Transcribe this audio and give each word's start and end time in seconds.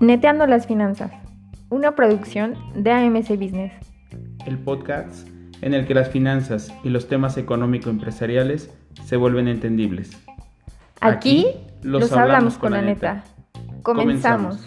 Neteando 0.00 0.46
las 0.46 0.66
finanzas, 0.66 1.12
una 1.68 1.94
producción 1.94 2.56
de 2.74 2.90
AMC 2.90 3.30
Business. 3.38 3.72
El 4.46 4.58
podcast 4.58 5.28
en 5.60 5.74
el 5.74 5.86
que 5.86 5.94
las 5.94 6.08
finanzas 6.08 6.72
y 6.82 6.88
los 6.88 7.06
temas 7.06 7.36
económico-empresariales 7.36 8.74
se 9.04 9.16
vuelven 9.16 9.46
entendibles. 9.46 10.18
Aquí, 11.00 11.46
los, 11.82 12.10
hablamos, 12.12 12.58
con 12.58 12.72
la 12.72 12.82
neta. 12.82 13.24
Comenzamos. 13.82 14.66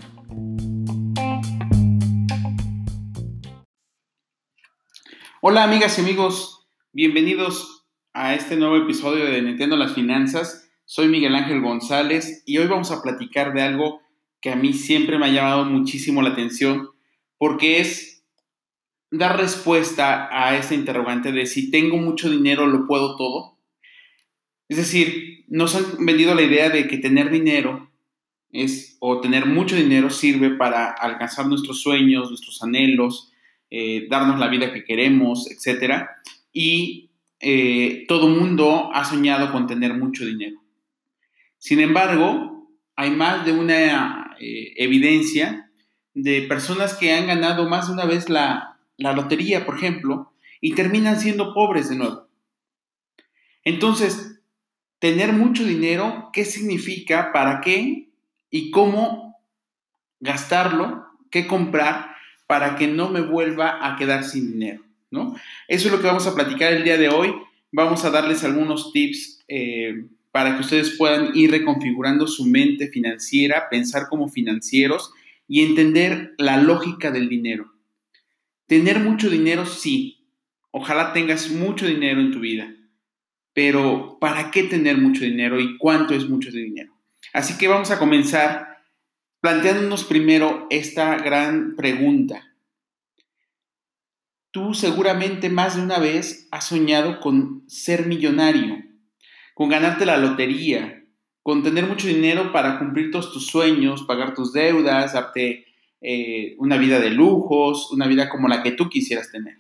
Hola 5.42 5.64
amigas 5.66 5.98
y 5.98 6.02
amigos, 6.02 6.70
bienvenidos 6.94 7.86
a 8.14 8.34
este 8.34 8.56
nuevo 8.56 8.78
episodio 8.78 9.26
de 9.26 9.42
Neteando 9.42 9.76
las 9.76 9.94
Finanzas. 9.94 10.70
Soy 10.86 11.08
Miguel 11.08 11.34
Ángel 11.34 11.62
González 11.62 12.44
y 12.46 12.58
hoy 12.58 12.68
vamos 12.68 12.92
a 12.92 13.02
platicar 13.02 13.54
de 13.54 13.62
algo 13.62 14.02
que 14.42 14.52
a 14.52 14.58
mí 14.58 14.74
siempre 14.74 15.18
me 15.18 15.28
ha 15.28 15.32
llamado 15.32 15.64
muchísimo 15.64 16.22
la 16.22 16.32
atención, 16.32 16.90
porque 17.38 17.80
es 17.80 18.26
dar 19.10 19.40
respuesta 19.40 20.28
a 20.30 20.58
esa 20.58 20.76
interrogante 20.76 21.32
de 21.32 21.46
si 21.46 21.72
tengo 21.72 21.98
mucho 21.98 22.30
dinero, 22.30 22.68
lo 22.68 22.86
puedo 22.86 23.16
todo. 23.16 23.58
Es 24.68 24.76
decir, 24.76 25.46
nos 25.48 25.74
han 25.76 26.06
vendido 26.06 26.36
la 26.36 26.42
idea 26.42 26.70
de 26.70 26.88
que 26.88 26.98
tener 26.98 27.30
dinero 27.32 27.90
es, 28.52 28.98
o 29.00 29.22
tener 29.22 29.46
mucho 29.46 29.78
dinero 29.78 30.10
sirve 30.10 30.50
para 30.50 30.92
alcanzar 30.92 31.48
nuestros 31.48 31.82
sueños, 31.82 32.30
nuestros 32.30 32.62
anhelos, 32.62 33.32
eh, 33.70 34.08
darnos 34.10 34.38
la 34.38 34.50
vida 34.50 34.74
que 34.74 34.84
queremos, 34.84 35.50
etc. 35.50 36.08
Y 36.52 37.10
eh, 37.40 38.04
todo 38.10 38.28
mundo 38.28 38.92
ha 38.94 39.06
soñado 39.06 39.52
con 39.54 39.66
tener 39.66 39.94
mucho 39.94 40.26
dinero. 40.26 40.63
Sin 41.64 41.80
embargo, 41.80 42.68
hay 42.98 43.12
más 43.12 43.46
de 43.46 43.54
una 43.54 44.36
eh, 44.38 44.74
evidencia 44.76 45.72
de 46.14 46.42
personas 46.42 46.94
que 46.94 47.14
han 47.14 47.26
ganado 47.26 47.70
más 47.70 47.88
de 47.88 47.94
una 47.94 48.04
vez 48.04 48.28
la, 48.28 48.80
la 48.98 49.14
lotería, 49.14 49.66
por 49.66 49.78
ejemplo, 49.78 50.34
y 50.60 50.76
terminan 50.76 51.18
siendo 51.22 51.54
pobres 51.54 51.88
de 51.88 51.96
nuevo. 51.96 52.28
Entonces, 53.64 54.42
tener 55.00 55.32
mucho 55.32 55.64
dinero, 55.64 56.32
¿qué 56.34 56.44
significa? 56.44 57.32
¿Para 57.32 57.62
qué? 57.62 58.10
¿Y 58.50 58.70
cómo 58.70 59.42
gastarlo? 60.20 61.06
¿Qué 61.32 61.48
comprar 61.48 62.14
para 62.46 62.76
que 62.76 62.88
no 62.88 63.10
me 63.10 63.22
vuelva 63.22 63.88
a 63.88 63.96
quedar 63.96 64.26
sin 64.26 64.52
dinero? 64.52 64.84
¿no? 65.12 65.34
Eso 65.70 65.88
es 65.88 65.94
lo 65.94 66.02
que 66.02 66.08
vamos 66.08 66.28
a 66.28 66.36
platicar 66.36 66.74
el 66.74 66.84
día 66.84 66.98
de 66.98 67.08
hoy. 67.08 67.34
Vamos 67.72 68.04
a 68.04 68.10
darles 68.10 68.44
algunos 68.44 68.92
tips 68.92 69.46
eh, 69.48 70.08
para 70.34 70.56
que 70.56 70.62
ustedes 70.62 70.90
puedan 70.98 71.30
ir 71.36 71.52
reconfigurando 71.52 72.26
su 72.26 72.48
mente 72.48 72.88
financiera, 72.88 73.70
pensar 73.70 74.08
como 74.10 74.30
financieros 74.30 75.14
y 75.48 75.62
entender 75.62 76.34
la 76.40 76.58
lógica 76.58 77.12
del 77.12 77.30
dinero. 77.30 77.72
Tener 78.66 79.00
mucho 79.00 79.30
dinero, 79.30 79.68
sí. 79.68 80.26
Ojalá 80.72 81.14
tengas 81.14 81.52
mucho 81.52 81.86
dinero 81.86 82.20
en 82.20 82.32
tu 82.32 82.40
vida. 82.40 82.74
Pero 83.54 84.18
¿para 84.20 84.50
qué 84.50 84.64
tener 84.64 84.98
mucho 84.98 85.24
dinero 85.24 85.60
y 85.60 85.78
cuánto 85.78 86.16
es 86.16 86.28
mucho 86.28 86.50
dinero? 86.50 86.98
Así 87.32 87.56
que 87.60 87.68
vamos 87.68 87.92
a 87.92 88.00
comenzar 88.00 88.80
planteándonos 89.40 90.04
primero 90.04 90.66
esta 90.72 91.16
gran 91.18 91.76
pregunta. 91.76 92.56
Tú 94.50 94.74
seguramente 94.74 95.52
más 95.52 95.76
de 95.76 95.84
una 95.84 96.00
vez 96.00 96.48
has 96.50 96.66
soñado 96.66 97.20
con 97.20 97.64
ser 97.68 98.08
millonario 98.08 98.93
con 99.54 99.70
ganarte 99.70 100.06
la 100.06 100.18
lotería, 100.18 101.04
con 101.42 101.64
tener 101.64 101.86
mucho 101.86 102.08
dinero 102.08 102.52
para 102.52 102.80
cumplir 102.80 103.12
todos 103.12 103.32
tus 103.32 103.48
sueños, 103.48 104.04
pagar 104.04 104.34
tus 104.34 104.54
deudas, 104.54 105.14
darte 105.14 105.66
eh, 106.02 106.56
una 106.58 106.78
vida 106.78 107.00
de 107.00 107.10
lujos, 107.10 107.92
una 107.92 108.08
vida 108.08 108.30
como 108.30 108.48
la 108.48 108.64
que 108.64 108.72
tú 108.72 108.90
quisieras 108.90 109.32
tener. 109.32 109.60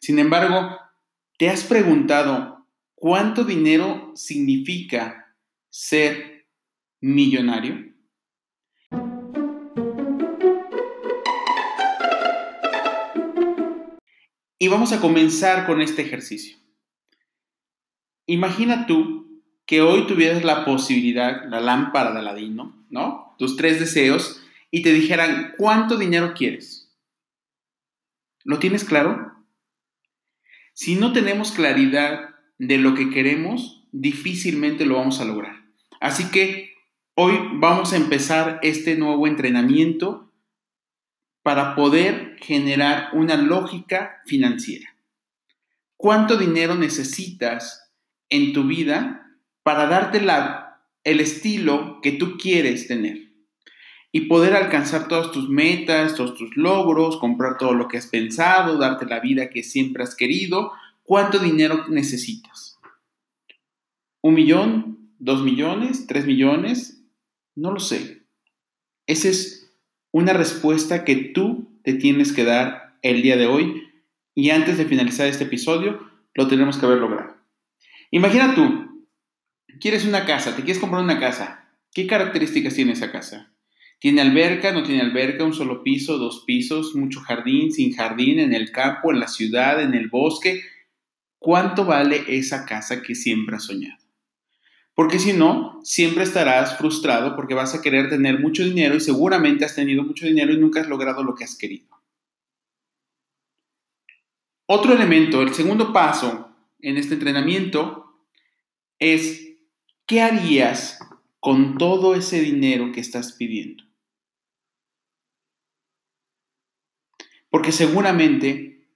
Sin 0.00 0.18
embargo, 0.18 0.76
¿te 1.38 1.48
has 1.48 1.64
preguntado 1.64 2.66
cuánto 2.94 3.44
dinero 3.44 4.12
significa 4.14 5.34
ser 5.70 6.46
millonario? 7.00 7.88
Y 14.60 14.66
vamos 14.66 14.92
a 14.92 15.00
comenzar 15.00 15.66
con 15.66 15.80
este 15.80 16.02
ejercicio. 16.02 16.58
Imagina 18.28 18.86
tú 18.86 19.42
que 19.64 19.80
hoy 19.80 20.06
tuvieras 20.06 20.44
la 20.44 20.66
posibilidad, 20.66 21.48
la 21.48 21.60
lámpara 21.60 22.12
de 22.12 22.18
Aladino, 22.18 22.84
¿no? 22.90 23.34
Tus 23.38 23.56
tres 23.56 23.80
deseos, 23.80 24.42
y 24.70 24.82
te 24.82 24.92
dijeran, 24.92 25.54
¿cuánto 25.56 25.96
dinero 25.96 26.34
quieres? 26.34 26.94
¿Lo 28.44 28.58
tienes 28.58 28.84
claro? 28.84 29.32
Si 30.74 30.94
no 30.94 31.14
tenemos 31.14 31.52
claridad 31.52 32.34
de 32.58 32.76
lo 32.76 32.94
que 32.94 33.08
queremos, 33.08 33.82
difícilmente 33.92 34.84
lo 34.84 34.96
vamos 34.96 35.20
a 35.20 35.24
lograr. 35.24 35.64
Así 35.98 36.30
que 36.30 36.74
hoy 37.14 37.32
vamos 37.54 37.94
a 37.94 37.96
empezar 37.96 38.60
este 38.62 38.94
nuevo 38.96 39.26
entrenamiento 39.26 40.30
para 41.42 41.74
poder 41.74 42.36
generar 42.42 43.08
una 43.14 43.36
lógica 43.38 44.20
financiera. 44.26 44.94
¿Cuánto 45.96 46.36
dinero 46.36 46.74
necesitas 46.74 47.87
en 48.30 48.52
tu 48.52 48.64
vida 48.64 49.38
para 49.62 49.86
darte 49.86 50.20
la, 50.20 50.82
el 51.04 51.20
estilo 51.20 52.00
que 52.02 52.12
tú 52.12 52.36
quieres 52.38 52.86
tener 52.86 53.28
y 54.12 54.22
poder 54.22 54.54
alcanzar 54.54 55.08
todas 55.08 55.30
tus 55.32 55.48
metas, 55.48 56.14
todos 56.14 56.34
tus 56.34 56.56
logros, 56.56 57.18
comprar 57.18 57.58
todo 57.58 57.74
lo 57.74 57.88
que 57.88 57.98
has 57.98 58.06
pensado, 58.06 58.78
darte 58.78 59.06
la 59.06 59.20
vida 59.20 59.50
que 59.50 59.62
siempre 59.62 60.02
has 60.02 60.14
querido. 60.14 60.72
¿Cuánto 61.02 61.38
dinero 61.38 61.86
necesitas? 61.88 62.78
¿Un 64.22 64.34
millón? 64.34 65.12
¿Dos 65.18 65.42
millones? 65.42 66.06
¿Tres 66.06 66.26
millones? 66.26 67.02
No 67.54 67.72
lo 67.72 67.80
sé. 67.80 68.22
Esa 69.06 69.28
es 69.28 69.72
una 70.10 70.32
respuesta 70.32 71.04
que 71.04 71.16
tú 71.16 71.80
te 71.82 71.94
tienes 71.94 72.32
que 72.32 72.44
dar 72.44 72.98
el 73.02 73.22
día 73.22 73.36
de 73.36 73.46
hoy 73.46 73.84
y 74.34 74.50
antes 74.50 74.78
de 74.78 74.84
finalizar 74.84 75.26
este 75.26 75.44
episodio 75.44 76.00
lo 76.34 76.48
tenemos 76.48 76.78
que 76.78 76.86
haber 76.86 76.98
logrado. 76.98 77.37
Imagina 78.10 78.54
tú, 78.54 79.06
quieres 79.80 80.06
una 80.06 80.24
casa, 80.24 80.56
te 80.56 80.62
quieres 80.62 80.80
comprar 80.80 81.02
una 81.02 81.20
casa. 81.20 81.68
¿Qué 81.92 82.06
características 82.06 82.74
tiene 82.74 82.92
esa 82.92 83.12
casa? 83.12 83.52
¿Tiene 83.98 84.22
alberca? 84.22 84.72
¿No 84.72 84.82
tiene 84.82 85.02
alberca? 85.02 85.44
¿Un 85.44 85.52
solo 85.52 85.82
piso? 85.82 86.18
¿Dos 86.18 86.44
pisos? 86.46 86.94
¿Mucho 86.94 87.20
jardín? 87.20 87.72
¿Sin 87.72 87.92
jardín? 87.92 88.38
¿En 88.38 88.54
el 88.54 88.70
campo? 88.70 89.12
¿En 89.12 89.20
la 89.20 89.28
ciudad? 89.28 89.82
¿En 89.82 89.94
el 89.94 90.08
bosque? 90.08 90.62
¿Cuánto 91.38 91.84
vale 91.84 92.24
esa 92.28 92.64
casa 92.64 93.02
que 93.02 93.14
siempre 93.14 93.56
has 93.56 93.64
soñado? 93.64 94.02
Porque 94.94 95.18
si 95.18 95.32
no, 95.32 95.80
siempre 95.84 96.24
estarás 96.24 96.78
frustrado 96.78 97.36
porque 97.36 97.54
vas 97.54 97.74
a 97.74 97.82
querer 97.82 98.08
tener 98.08 98.40
mucho 98.40 98.64
dinero 98.64 98.96
y 98.96 99.00
seguramente 99.00 99.64
has 99.64 99.74
tenido 99.74 100.02
mucho 100.02 100.26
dinero 100.26 100.52
y 100.52 100.58
nunca 100.58 100.80
has 100.80 100.88
logrado 100.88 101.22
lo 101.22 101.34
que 101.34 101.44
has 101.44 101.56
querido. 101.56 101.88
Otro 104.66 104.92
elemento, 104.92 105.42
el 105.42 105.54
segundo 105.54 105.92
paso 105.92 106.47
en 106.80 106.96
este 106.96 107.14
entrenamiento 107.14 108.04
es, 108.98 109.56
¿qué 110.06 110.20
harías 110.20 110.98
con 111.40 111.78
todo 111.78 112.14
ese 112.14 112.40
dinero 112.40 112.92
que 112.92 113.00
estás 113.00 113.32
pidiendo? 113.32 113.84
Porque 117.50 117.72
seguramente 117.72 118.88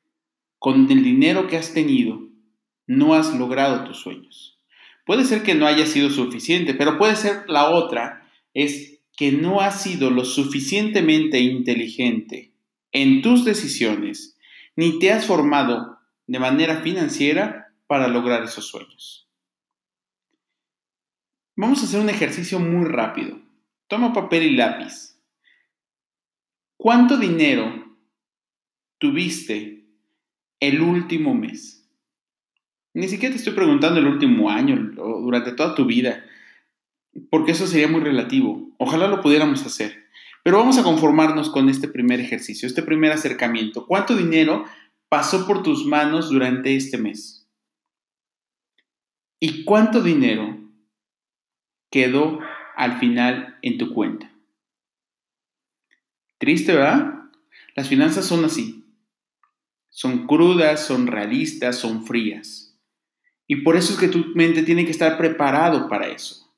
con 0.58 0.90
el 0.90 1.02
dinero 1.02 1.48
que 1.48 1.56
has 1.56 1.74
tenido 1.74 2.28
no 2.86 3.14
has 3.14 3.34
logrado 3.34 3.84
tus 3.84 3.98
sueños. 3.98 4.58
Puede 5.04 5.24
ser 5.24 5.42
que 5.42 5.54
no 5.54 5.66
haya 5.66 5.86
sido 5.86 6.10
suficiente, 6.10 6.74
pero 6.74 6.98
puede 6.98 7.16
ser 7.16 7.44
la 7.48 7.70
otra, 7.70 8.30
es 8.54 9.00
que 9.16 9.32
no 9.32 9.60
has 9.60 9.82
sido 9.82 10.10
lo 10.10 10.24
suficientemente 10.24 11.40
inteligente 11.40 12.52
en 12.92 13.22
tus 13.22 13.44
decisiones, 13.44 14.36
ni 14.76 14.98
te 14.98 15.12
has 15.12 15.26
formado 15.26 15.98
de 16.26 16.38
manera 16.38 16.82
financiera 16.82 17.61
para 17.92 18.08
lograr 18.08 18.42
esos 18.42 18.68
sueños. 18.68 19.28
Vamos 21.54 21.82
a 21.82 21.84
hacer 21.84 22.00
un 22.00 22.08
ejercicio 22.08 22.58
muy 22.58 22.86
rápido. 22.86 23.38
Toma 23.86 24.14
papel 24.14 24.44
y 24.44 24.56
lápiz. 24.56 25.20
¿Cuánto 26.78 27.18
dinero 27.18 27.94
tuviste 28.96 29.84
el 30.58 30.80
último 30.80 31.34
mes? 31.34 31.86
Ni 32.94 33.08
siquiera 33.08 33.34
te 33.34 33.38
estoy 33.40 33.52
preguntando 33.52 34.00
el 34.00 34.06
último 34.06 34.48
año 34.48 34.94
o 34.96 35.20
durante 35.20 35.52
toda 35.52 35.74
tu 35.74 35.84
vida, 35.84 36.24
porque 37.28 37.52
eso 37.52 37.66
sería 37.66 37.88
muy 37.88 38.00
relativo. 38.00 38.70
Ojalá 38.78 39.06
lo 39.06 39.20
pudiéramos 39.20 39.66
hacer. 39.66 40.06
Pero 40.42 40.56
vamos 40.56 40.78
a 40.78 40.82
conformarnos 40.82 41.50
con 41.50 41.68
este 41.68 41.88
primer 41.88 42.20
ejercicio, 42.20 42.66
este 42.66 42.82
primer 42.82 43.12
acercamiento. 43.12 43.86
¿Cuánto 43.86 44.16
dinero 44.16 44.64
pasó 45.10 45.46
por 45.46 45.62
tus 45.62 45.84
manos 45.84 46.30
durante 46.30 46.74
este 46.74 46.96
mes? 46.96 47.41
¿Y 49.44 49.64
cuánto 49.64 50.00
dinero 50.00 50.56
quedó 51.90 52.38
al 52.76 52.98
final 53.00 53.58
en 53.62 53.76
tu 53.76 53.92
cuenta. 53.92 54.32
Triste, 56.38 56.72
¿verdad? 56.72 57.30
Las 57.74 57.88
finanzas 57.88 58.24
son 58.24 58.44
así. 58.44 58.84
Son 59.90 60.28
crudas, 60.28 60.86
son 60.86 61.08
realistas, 61.08 61.76
son 61.76 62.06
frías. 62.06 62.80
Y 63.48 63.56
por 63.56 63.76
eso 63.76 63.92
es 63.92 63.98
que 63.98 64.06
tu 64.06 64.26
mente 64.34 64.62
tiene 64.62 64.84
que 64.84 64.92
estar 64.92 65.18
preparado 65.18 65.88
para 65.88 66.06
eso. 66.06 66.54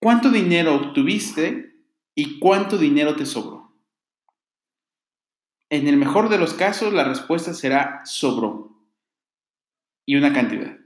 ¿Cuánto 0.00 0.30
dinero 0.30 0.74
obtuviste 0.74 1.74
y 2.14 2.38
cuánto 2.40 2.76
dinero 2.76 3.16
te 3.16 3.24
sobró? 3.24 3.74
En 5.70 5.88
el 5.88 5.96
mejor 5.96 6.28
de 6.28 6.36
los 6.36 6.52
casos, 6.52 6.92
la 6.92 7.04
respuesta 7.04 7.54
será 7.54 8.02
sobró. 8.04 8.76
Y 10.04 10.16
una 10.16 10.34
cantidad. 10.34 10.81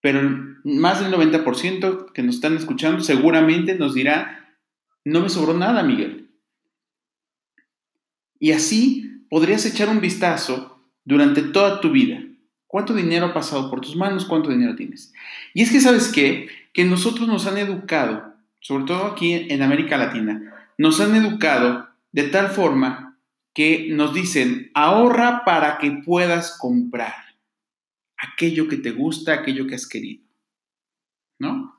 Pero 0.00 0.20
más 0.64 1.00
del 1.00 1.12
90% 1.12 2.12
que 2.12 2.22
nos 2.22 2.36
están 2.36 2.56
escuchando 2.56 3.02
seguramente 3.02 3.74
nos 3.74 3.94
dirá, 3.94 4.56
no 5.04 5.20
me 5.20 5.28
sobró 5.28 5.54
nada, 5.54 5.82
Miguel. 5.82 6.30
Y 8.38 8.52
así 8.52 9.24
podrías 9.28 9.64
echar 9.66 9.88
un 9.88 10.00
vistazo 10.00 10.82
durante 11.04 11.42
toda 11.42 11.80
tu 11.80 11.90
vida. 11.90 12.22
¿Cuánto 12.66 12.94
dinero 12.94 13.26
ha 13.26 13.34
pasado 13.34 13.68
por 13.68 13.80
tus 13.80 13.96
manos? 13.96 14.24
¿Cuánto 14.24 14.50
dinero 14.50 14.76
tienes? 14.76 15.12
Y 15.52 15.62
es 15.62 15.70
que, 15.70 15.80
¿sabes 15.80 16.08
qué? 16.08 16.48
Que 16.72 16.84
nosotros 16.84 17.28
nos 17.28 17.46
han 17.46 17.58
educado, 17.58 18.34
sobre 18.60 18.84
todo 18.84 19.06
aquí 19.06 19.32
en 19.32 19.62
América 19.62 19.98
Latina, 19.98 20.70
nos 20.78 21.00
han 21.00 21.14
educado 21.14 21.88
de 22.12 22.24
tal 22.24 22.48
forma 22.48 23.18
que 23.52 23.88
nos 23.90 24.14
dicen, 24.14 24.70
ahorra 24.74 25.44
para 25.44 25.78
que 25.78 25.90
puedas 25.90 26.56
comprar 26.58 27.29
aquello 28.22 28.68
que 28.68 28.76
te 28.76 28.90
gusta, 28.90 29.34
aquello 29.34 29.66
que 29.66 29.74
has 29.74 29.86
querido. 29.86 30.24
¿No? 31.38 31.76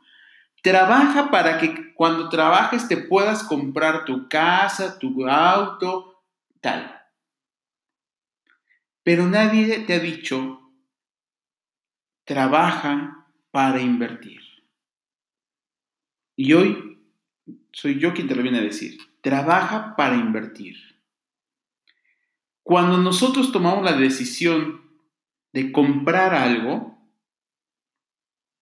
Trabaja 0.63 1.31
para 1.31 1.57
que 1.57 1.93
cuando 1.93 2.29
trabajes 2.29 2.87
te 2.87 2.97
puedas 2.97 3.43
comprar 3.43 4.05
tu 4.05 4.29
casa, 4.29 4.99
tu 4.99 5.27
auto, 5.27 6.23
tal. 6.59 6.99
Pero 9.03 9.27
nadie 9.27 9.79
te 9.79 9.95
ha 9.95 9.99
dicho 9.99 10.61
trabaja 12.25 13.27
para 13.51 13.81
invertir. 13.81 14.39
Y 16.37 16.53
hoy 16.53 16.97
soy 17.73 17.99
yo 17.99 18.13
quien 18.13 18.27
te 18.27 18.35
lo 18.35 18.43
viene 18.43 18.59
a 18.59 18.63
decir, 18.63 18.97
trabaja 19.21 19.95
para 19.95 20.15
invertir. 20.15 20.77
Cuando 22.63 22.97
nosotros 22.97 23.51
tomamos 23.51 23.83
la 23.83 23.93
decisión 23.93 24.80
de 25.53 25.71
comprar 25.71 26.33
algo, 26.33 26.97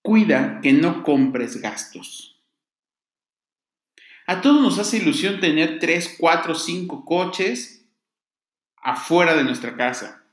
cuida 0.01 0.59
que 0.61 0.73
no 0.73 1.03
compres 1.03 1.61
gastos. 1.61 2.41
A 4.25 4.41
todos 4.41 4.61
nos 4.61 4.79
hace 4.79 4.97
ilusión 4.97 5.39
tener 5.39 5.79
3, 5.79 6.17
4, 6.19 6.55
5 6.55 7.05
coches 7.05 7.79
afuera 8.81 9.35
de 9.35 9.43
nuestra 9.43 9.75
casa. 9.75 10.23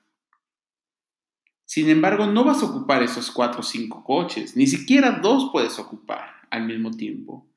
Sin 1.64 1.90
embargo, 1.90 2.26
no 2.26 2.44
vas 2.44 2.62
a 2.62 2.66
ocupar 2.66 3.02
esos 3.02 3.30
cuatro 3.30 3.60
o 3.60 3.64
cinco 3.64 4.04
coches, 4.04 4.56
ni 4.56 4.66
siquiera 4.66 5.10
dos 5.10 5.50
puedes 5.52 5.78
ocupar 5.80 6.30
al 6.50 6.64
mismo 6.64 6.92
tiempo. 6.92 7.48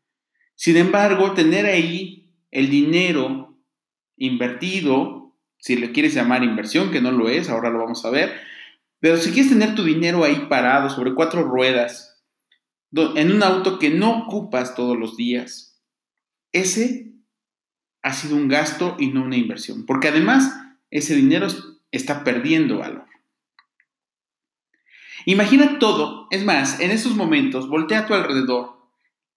Sin 0.55 0.77
embargo, 0.77 1.33
tener 1.33 1.67
ahí 1.67 2.33
el 2.51 2.69
dinero 2.69 3.55
invertido, 4.17 5.35
si 5.59 5.75
le 5.75 5.91
quieres 5.91 6.15
llamar 6.15 6.43
inversión, 6.43 6.91
que 6.91 7.01
no 7.01 7.11
lo 7.11 7.29
es, 7.29 7.49
ahora 7.49 7.69
lo 7.69 7.79
vamos 7.79 8.03
a 8.03 8.09
ver, 8.09 8.41
pero 8.99 9.17
si 9.17 9.31
quieres 9.31 9.51
tener 9.51 9.75
tu 9.75 9.83
dinero 9.83 10.23
ahí 10.23 10.47
parado 10.49 10.89
sobre 10.89 11.13
cuatro 11.13 11.43
ruedas, 11.43 12.23
en 12.91 13.31
un 13.31 13.43
auto 13.43 13.79
que 13.79 13.89
no 13.89 14.23
ocupas 14.23 14.75
todos 14.75 14.97
los 14.97 15.15
días, 15.15 15.81
ese 16.51 17.13
ha 18.01 18.13
sido 18.13 18.35
un 18.35 18.47
gasto 18.47 18.95
y 18.99 19.07
no 19.07 19.23
una 19.23 19.37
inversión, 19.37 19.85
porque 19.85 20.07
además 20.07 20.53
ese 20.89 21.15
dinero 21.15 21.47
está 21.91 22.23
perdiendo 22.23 22.79
valor. 22.79 23.05
Imagina 25.25 25.79
todo, 25.79 26.27
es 26.31 26.43
más, 26.43 26.79
en 26.79 26.91
esos 26.91 27.15
momentos 27.15 27.69
voltea 27.69 27.99
a 27.99 28.05
tu 28.07 28.13
alrededor 28.13 28.79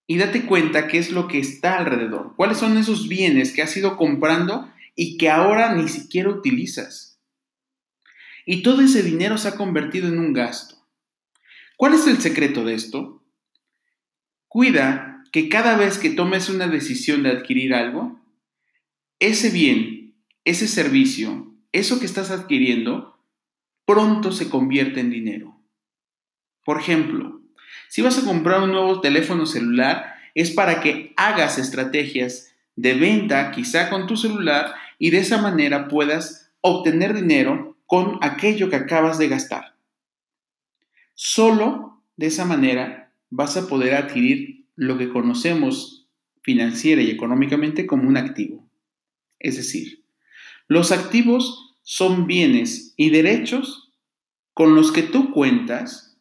y 0.07 0.17
date 0.17 0.47
cuenta 0.47 0.89
qué 0.89 0.99
es 0.99 1.11
lo 1.11 1.29
que 1.29 1.39
está 1.39 1.79
alrededor, 1.79 2.35
cuáles 2.37 2.59
son 2.59 2.77
esos 2.79 3.09
bienes 3.09 3.53
que 3.53 3.63
has 3.63 3.77
ido 3.77 3.97
comprando 3.97 4.71
y 4.95 5.19
que 5.19 5.29
ahora 5.31 5.75
ni 5.75 5.89
siquiera 5.89 6.31
utilizas. 6.31 7.12
Y 8.47 8.63
todo 8.63 8.83
ese 8.83 9.03
dinero 9.03 9.39
se 9.39 9.49
ha 9.49 9.57
convertido 9.57 10.09
en 10.09 10.19
un 10.19 10.33
gasto. 10.33 10.77
¿Cuál 11.77 11.95
es 11.95 12.07
el 12.07 12.19
secreto 12.19 12.65
de 12.65 12.75
esto? 12.75 13.25
Cuida 14.49 15.25
que 15.33 15.49
cada 15.49 15.77
vez 15.77 15.99
que 15.99 16.11
tomes 16.11 16.49
una 16.49 16.69
decisión 16.69 17.23
de 17.23 17.31
adquirir 17.31 17.75
algo, 17.75 18.21
ese 19.19 19.51
bien, 19.51 20.15
ese 20.45 20.69
servicio, 20.69 21.55
eso 21.73 21.99
que 22.01 22.07
estás 22.07 22.31
adquiriendo, 22.31 23.19
pronto 23.87 24.33
se 24.33 24.51
convierte 24.51 25.01
en 25.01 25.11
dinero. 25.11 25.57
Por 26.65 26.79
ejemplo, 26.79 27.41
si 27.89 28.03
vas 28.03 28.19
a 28.19 28.25
comprar 28.25 28.63
un 28.63 28.73
nuevo 28.73 29.01
teléfono 29.01 29.47
celular, 29.47 30.15
es 30.35 30.51
para 30.51 30.81
que 30.81 31.13
hagas 31.17 31.59
estrategias 31.59 32.55
de 32.77 32.95
venta 32.95 33.51
quizá 33.51 33.91
con 33.91 34.07
tu 34.07 34.17
celular 34.17 34.75
y 34.99 35.11
de 35.11 35.19
esa 35.19 35.41
manera 35.41 35.89
puedas 35.89 36.53
obtener 36.61 37.15
dinero 37.15 37.72
con 37.93 38.17
aquello 38.23 38.71
que 38.71 38.77
acabas 38.77 39.19
de 39.19 39.29
gastar. 39.29 39.77
Solo 41.13 42.03
de 42.17 42.29
esa 42.29 42.47
manera 42.47 43.13
vas 43.29 43.59
a 43.59 43.69
poder 43.69 43.95
adquirir 43.95 44.65
lo 44.77 44.97
que 44.97 45.11
conocemos 45.11 46.09
financiera 46.41 47.03
y 47.03 47.11
económicamente 47.11 47.87
como 47.87 48.09
un 48.09 48.17
activo. 48.17 48.67
Es 49.39 49.57
decir, 49.57 50.07
los 50.69 50.91
activos 50.91 51.77
son 51.83 52.27
bienes 52.27 52.95
y 52.97 53.11
derechos 53.11 53.93
con 54.55 54.75
los 54.75 54.91
que 54.91 55.03
tú 55.03 55.31
cuentas 55.31 56.19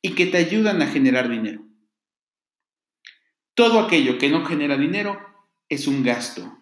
y 0.00 0.14
que 0.14 0.24
te 0.24 0.38
ayudan 0.38 0.80
a 0.80 0.86
generar 0.86 1.28
dinero. 1.28 1.62
Todo 3.52 3.80
aquello 3.80 4.16
que 4.16 4.30
no 4.30 4.46
genera 4.46 4.78
dinero 4.78 5.20
es 5.68 5.86
un 5.86 6.02
gasto. 6.02 6.58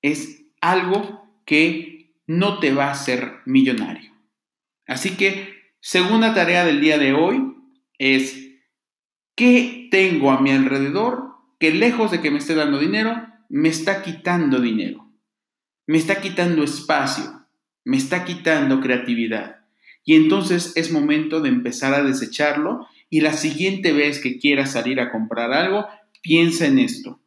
Es 0.00 0.46
algo 0.62 1.42
que 1.44 1.97
no 2.28 2.60
te 2.60 2.72
va 2.72 2.84
a 2.84 2.92
hacer 2.92 3.40
millonario. 3.44 4.12
Así 4.86 5.16
que, 5.16 5.54
segunda 5.80 6.32
tarea 6.32 6.64
del 6.64 6.80
día 6.80 6.96
de 6.98 7.12
hoy 7.12 7.42
es, 7.98 8.38
¿qué 9.34 9.88
tengo 9.90 10.30
a 10.30 10.40
mi 10.40 10.52
alrededor 10.52 11.30
que 11.58 11.72
lejos 11.72 12.12
de 12.12 12.20
que 12.20 12.30
me 12.30 12.38
esté 12.38 12.54
dando 12.54 12.78
dinero, 12.78 13.26
me 13.48 13.68
está 13.68 14.02
quitando 14.02 14.60
dinero? 14.60 15.10
Me 15.88 15.98
está 15.98 16.20
quitando 16.20 16.62
espacio, 16.62 17.46
me 17.84 17.96
está 17.96 18.24
quitando 18.24 18.80
creatividad 18.80 19.58
y 20.08 20.14
entonces 20.14 20.72
es 20.74 20.90
momento 20.90 21.42
de 21.42 21.50
empezar 21.50 21.92
a 21.92 22.02
desecharlo 22.02 22.86
y 23.10 23.20
la 23.20 23.34
siguiente 23.34 23.92
vez 23.92 24.20
que 24.20 24.38
quieras 24.38 24.72
salir 24.72 25.00
a 25.00 25.10
comprar 25.10 25.52
algo, 25.52 25.86
piensa 26.22 26.64
en 26.64 26.78
esto. 26.78 27.20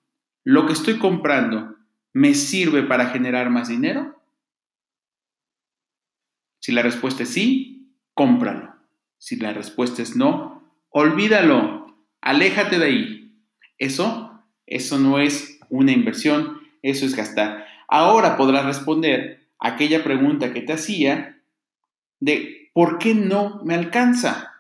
¿Lo 0.44 0.66
que 0.66 0.74
estoy 0.74 0.98
comprando 0.98 1.76
me 2.12 2.34
sirve 2.34 2.82
para 2.82 3.10
generar 3.10 3.52
más 3.52 3.68
dinero? 3.68 4.21
Si 6.62 6.72
la 6.72 6.84
respuesta 6.84 7.24
es 7.24 7.30
sí, 7.30 7.92
cómpralo. 8.14 8.76
Si 9.18 9.36
la 9.36 9.52
respuesta 9.52 10.04
es 10.04 10.16
no, 10.16 10.64
olvídalo, 10.90 11.88
aléjate 12.22 12.78
de 12.78 12.86
ahí. 12.86 13.36
Eso, 13.80 14.44
eso 14.68 15.00
no 15.00 15.18
es 15.18 15.60
una 15.70 15.92
inversión, 15.92 16.62
eso 16.84 17.08
es 17.08 17.16
gastar. 17.16 17.66
Ahora 17.88 18.38
podrás 18.38 18.66
responder 18.66 19.48
aquella 19.60 20.04
pregunta 20.04 20.54
que 20.54 20.62
te 20.62 20.74
hacía 20.74 21.42
de 22.20 22.70
¿por 22.74 23.00
qué 23.00 23.16
no 23.16 23.62
me 23.66 23.74
alcanza? 23.74 24.52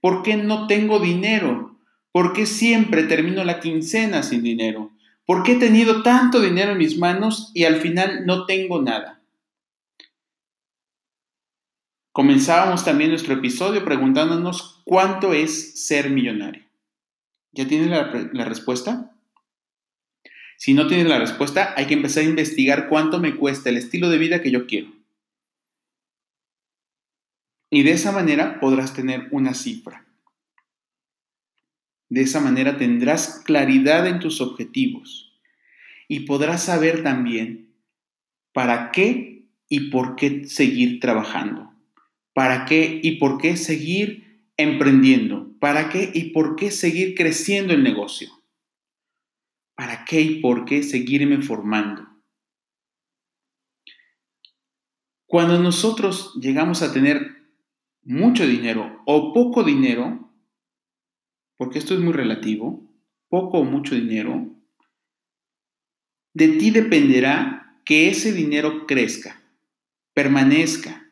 ¿Por 0.00 0.24
qué 0.24 0.36
no 0.36 0.66
tengo 0.66 0.98
dinero? 0.98 1.78
¿Por 2.10 2.32
qué 2.32 2.44
siempre 2.44 3.04
termino 3.04 3.44
la 3.44 3.60
quincena 3.60 4.24
sin 4.24 4.42
dinero? 4.42 4.90
¿Por 5.26 5.44
qué 5.44 5.52
he 5.52 5.58
tenido 5.60 6.02
tanto 6.02 6.40
dinero 6.40 6.72
en 6.72 6.78
mis 6.78 6.98
manos 6.98 7.52
y 7.54 7.64
al 7.64 7.76
final 7.76 8.26
no 8.26 8.46
tengo 8.46 8.82
nada? 8.82 9.20
Comenzábamos 12.14 12.84
también 12.84 13.10
nuestro 13.10 13.34
episodio 13.34 13.84
preguntándonos 13.84 14.80
cuánto 14.84 15.32
es 15.32 15.84
ser 15.84 16.10
millonario. 16.10 16.62
¿Ya 17.50 17.66
tienes 17.66 17.88
la, 17.88 18.30
la, 18.32 18.44
respuesta? 18.44 19.10
Si 20.56 20.74
no 20.74 20.86
tienes 20.86 21.08
la 21.08 21.18
respuesta, 21.18 21.74
hay 21.76 21.86
que 21.86 21.94
empezar 21.94 22.22
a 22.22 22.26
investigar 22.26 22.88
cuánto 22.88 23.18
me 23.18 23.34
cuesta 23.34 23.68
el 23.68 23.78
estilo 23.78 24.10
de 24.10 24.18
vida 24.18 24.42
que 24.42 24.52
yo 24.52 24.68
quiero. 24.68 24.92
Y 27.68 27.82
de 27.82 27.90
esa 27.90 28.12
manera 28.12 28.60
podrás 28.60 28.94
tener 28.94 29.26
una 29.32 29.52
cifra. 29.52 30.06
De 32.08 32.20
esa 32.20 32.40
manera 32.40 32.76
tendrás 32.76 33.42
claridad 33.44 34.06
en 34.06 34.20
tus 34.20 34.40
objetivos 34.40 35.32
y 36.06 36.20
podrás 36.20 36.62
saber 36.62 37.02
también 37.02 37.74
para 38.52 38.92
qué 38.92 39.48
y 39.68 39.90
por 39.90 40.14
qué 40.14 40.46
seguir 40.46 41.00
trabajando, 41.00 41.73
para 42.34 42.66
qué 42.66 43.00
y 43.02 43.16
por 43.16 43.40
qué 43.40 43.56
seguir 43.56 44.44
emprendiendo, 44.56 45.54
¿Para 45.64 45.88
qué 45.88 46.10
y 46.12 46.24
por 46.32 46.56
qué 46.56 46.70
seguir 46.70 47.14
creciendo 47.14 47.72
el 47.72 47.82
negocio? 47.82 48.28
¿Para 49.74 50.04
qué 50.04 50.20
y 50.20 50.40
por 50.42 50.66
qué 50.66 50.82
seguirme 50.82 51.40
formando? 51.40 52.06
Cuando 55.24 55.58
nosotros 55.58 56.34
llegamos 56.38 56.82
a 56.82 56.92
tener 56.92 57.48
mucho 58.02 58.46
dinero 58.46 59.02
o 59.06 59.32
poco 59.32 59.64
dinero, 59.64 60.30
porque 61.56 61.78
esto 61.78 61.94
es 61.94 62.00
muy 62.00 62.12
relativo, 62.12 62.86
poco 63.30 63.60
o 63.60 63.64
mucho 63.64 63.94
dinero, 63.94 64.54
de 66.34 66.48
ti 66.48 66.72
dependerá 66.72 67.80
que 67.86 68.10
ese 68.10 68.32
dinero 68.32 68.86
crezca, 68.86 69.42
permanezca. 70.12 71.03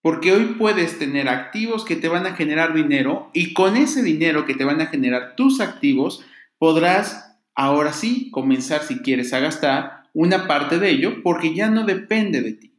Porque 0.00 0.32
hoy 0.32 0.54
puedes 0.58 0.98
tener 0.98 1.28
activos 1.28 1.84
que 1.84 1.96
te 1.96 2.08
van 2.08 2.26
a 2.26 2.34
generar 2.34 2.72
dinero 2.72 3.30
y 3.32 3.52
con 3.52 3.76
ese 3.76 4.02
dinero 4.02 4.46
que 4.46 4.54
te 4.54 4.64
van 4.64 4.80
a 4.80 4.86
generar 4.86 5.34
tus 5.36 5.60
activos 5.60 6.24
podrás 6.58 7.36
ahora 7.54 7.92
sí 7.92 8.30
comenzar 8.30 8.82
si 8.82 8.98
quieres 8.98 9.32
a 9.32 9.40
gastar 9.40 10.04
una 10.12 10.46
parte 10.46 10.78
de 10.78 10.90
ello 10.90 11.22
porque 11.22 11.54
ya 11.54 11.68
no 11.68 11.84
depende 11.84 12.42
de 12.42 12.52
ti. 12.52 12.74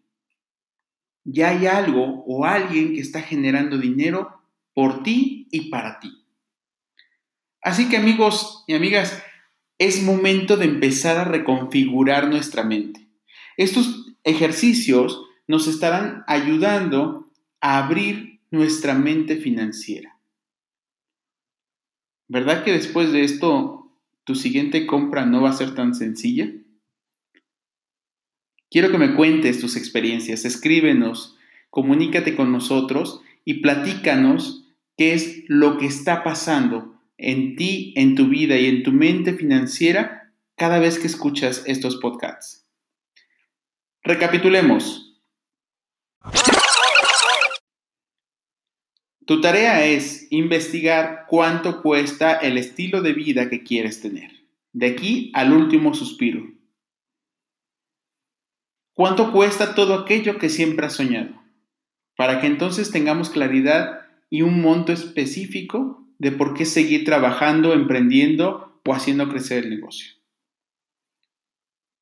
Ya 1.26 1.50
hay 1.50 1.68
algo 1.68 2.24
o 2.26 2.46
alguien 2.46 2.94
que 2.94 3.02
está 3.02 3.22
generando 3.22 3.78
dinero 3.78 4.42
por 4.74 5.04
ti 5.04 5.48
y 5.52 5.70
para 5.70 6.00
ti. 6.00 6.26
Así 7.62 7.90
que 7.90 7.98
amigos 7.98 8.64
y 8.68 8.74
amigas, 8.74 9.22
es 9.78 10.04
momento 10.04 10.58
de 10.58 10.66
empezar 10.66 11.18
a 11.18 11.24
reconfigurar 11.24 12.28
nuestra 12.28 12.64
mente. 12.64 13.08
Estos 13.58 14.14
ejercicios 14.24 15.26
nos 15.50 15.68
estarán 15.68 16.24
ayudando 16.28 17.28
a 17.60 17.80
abrir 17.80 18.40
nuestra 18.52 18.94
mente 18.94 19.36
financiera. 19.36 20.16
¿Verdad 22.28 22.64
que 22.64 22.72
después 22.72 23.12
de 23.12 23.24
esto 23.24 23.92
tu 24.26 24.36
siguiente 24.36 24.86
compra 24.86 25.26
no 25.26 25.42
va 25.42 25.50
a 25.50 25.54
ser 25.54 25.74
tan 25.74 25.96
sencilla? 25.96 26.52
Quiero 28.70 28.92
que 28.92 29.00
me 29.00 29.16
cuentes 29.16 29.60
tus 29.60 29.76
experiencias, 29.76 30.46
escríbenos, 30.46 31.36
comunícate 31.72 32.36
con 32.36 32.52
nosotros 32.52 33.22
y 33.44 33.56
platícanos 33.56 34.68
qué 34.98 35.16
es 35.16 35.46
lo 35.48 35.80
que 35.80 35.88
está 35.88 36.24
pasando 36.24 37.02
en 37.18 37.56
ti, 37.56 37.96
en 37.98 38.14
tu 38.14 38.28
vida 38.28 38.56
y 38.60 38.68
en 38.68 38.84
tu 38.84 38.92
mente 38.92 39.34
financiera 39.34 40.32
cada 40.56 40.78
vez 40.78 41.00
que 41.00 41.08
escuchas 41.08 41.64
estos 41.66 41.96
podcasts. 41.96 42.68
Recapitulemos. 44.04 45.09
Tu 49.30 49.42
tarea 49.42 49.86
es 49.86 50.26
investigar 50.32 51.26
cuánto 51.28 51.84
cuesta 51.84 52.34
el 52.34 52.58
estilo 52.58 53.04
de 53.04 53.14
vida 53.14 53.48
que 53.48 53.62
quieres 53.62 54.02
tener, 54.02 54.32
de 54.74 54.88
aquí 54.88 55.32
al 55.36 55.54
último 55.54 55.94
suspiro. 55.94 56.52
¿Cuánto 58.96 59.32
cuesta 59.32 59.76
todo 59.76 59.94
aquello 59.94 60.40
que 60.40 60.50
siempre 60.50 60.88
has 60.88 60.94
soñado? 60.94 61.40
Para 62.18 62.42
que 62.42 62.48
entonces 62.48 62.90
tengamos 62.90 63.30
claridad 63.30 64.00
y 64.32 64.42
un 64.42 64.64
monto 64.64 64.94
específico 64.94 66.08
de 66.18 66.32
por 66.32 66.56
qué 66.56 66.66
seguir 66.66 67.06
trabajando, 67.06 67.74
emprendiendo 67.74 68.82
o 68.84 68.94
haciendo 68.96 69.30
crecer 69.30 69.66
el 69.66 69.70
negocio. 69.70 70.12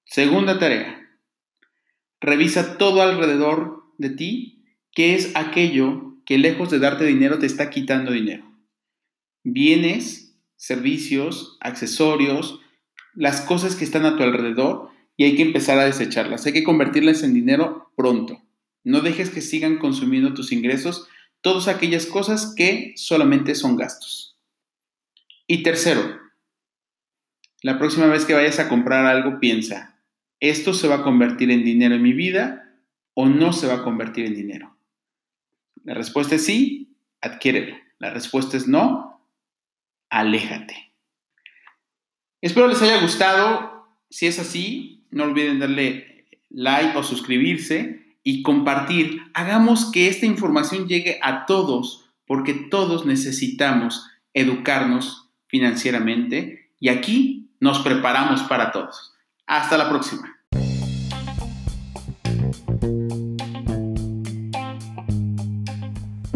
Segunda 0.05 0.59
tarea. 0.59 1.11
Revisa 2.21 2.77
todo 2.77 3.01
alrededor 3.01 3.83
de 3.97 4.11
ti, 4.11 4.63
qué 4.93 5.13
es 5.13 5.35
aquello 5.35 6.06
que 6.27 6.37
lejos 6.37 6.69
de 6.69 6.79
darte 6.79 7.05
dinero 7.05 7.39
te 7.39 7.45
está 7.45 7.69
quitando 7.69 8.11
dinero. 8.11 8.43
Bienes, 9.45 10.37
servicios, 10.57 11.57
accesorios, 11.61 12.59
las 13.13 13.39
cosas 13.39 13.77
que 13.77 13.85
están 13.85 14.05
a 14.05 14.17
tu 14.17 14.23
alrededor 14.23 14.89
y 15.15 15.23
hay 15.23 15.37
que 15.37 15.43
empezar 15.43 15.79
a 15.79 15.85
desecharlas. 15.85 16.45
Hay 16.45 16.51
que 16.51 16.65
convertirlas 16.65 17.23
en 17.23 17.33
dinero 17.33 17.93
pronto. 17.95 18.43
No 18.83 18.99
dejes 18.99 19.29
que 19.29 19.39
sigan 19.39 19.77
consumiendo 19.77 20.33
tus 20.33 20.51
ingresos 20.51 21.07
todas 21.39 21.69
aquellas 21.69 22.05
cosas 22.05 22.53
que 22.57 22.91
solamente 22.97 23.55
son 23.55 23.77
gastos. 23.77 24.37
Y 25.47 25.63
tercero, 25.63 26.19
la 27.61 27.79
próxima 27.79 28.07
vez 28.07 28.25
que 28.25 28.33
vayas 28.33 28.59
a 28.59 28.67
comprar 28.67 29.05
algo, 29.05 29.39
piensa, 29.39 29.97
¿esto 30.41 30.73
se 30.73 30.89
va 30.89 30.95
a 30.95 31.03
convertir 31.03 31.51
en 31.51 31.63
dinero 31.63 31.95
en 31.95 32.01
mi 32.01 32.11
vida 32.11 32.75
o 33.13 33.27
no 33.29 33.53
se 33.53 33.67
va 33.67 33.75
a 33.75 33.83
convertir 33.83 34.25
en 34.25 34.35
dinero? 34.35 34.76
La 35.87 35.93
respuesta 35.93 36.35
es 36.35 36.43
sí, 36.43 36.97
adquiérelo. 37.21 37.77
La 37.97 38.09
respuesta 38.09 38.57
es 38.57 38.67
no, 38.67 39.21
aléjate. 40.09 40.91
Espero 42.41 42.67
les 42.67 42.81
haya 42.81 42.99
gustado. 42.99 43.87
Si 44.09 44.27
es 44.27 44.37
así, 44.37 45.05
no 45.11 45.23
olviden 45.23 45.59
darle 45.59 46.27
like 46.49 46.97
o 46.97 47.03
suscribirse 47.03 48.17
y 48.21 48.43
compartir, 48.43 49.21
hagamos 49.33 49.89
que 49.89 50.09
esta 50.09 50.25
información 50.25 50.89
llegue 50.89 51.19
a 51.23 51.45
todos, 51.45 52.09
porque 52.25 52.53
todos 52.53 53.05
necesitamos 53.05 54.05
educarnos 54.33 55.29
financieramente 55.47 56.73
y 56.81 56.89
aquí 56.89 57.49
nos 57.61 57.79
preparamos 57.79 58.43
para 58.43 58.73
todos. 58.73 59.13
Hasta 59.45 59.77
la 59.77 59.87
próxima. 59.87 60.37